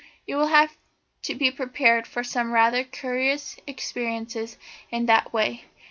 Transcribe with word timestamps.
You 0.25 0.35
will 0.37 0.47
have 0.47 0.75
to 1.21 1.35
be 1.35 1.51
prepared 1.51 2.07
for 2.07 2.23
some 2.23 2.51
rather 2.53 2.83
curious 2.83 3.57
experiences 3.67 4.57
in 4.89 5.05
that 5.05 5.31
way. 5.31 5.65